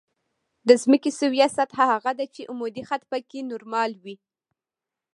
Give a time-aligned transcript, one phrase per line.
[0.67, 4.15] د ځمکې سویه سطح هغه ده چې عمودي خط پکې نورمال وي